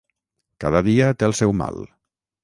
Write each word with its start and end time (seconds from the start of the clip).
Cada 0.63 0.79
dia 0.87 1.09
té 1.19 1.27
el 1.27 1.35
seu 1.41 1.53
mal. 1.59 1.77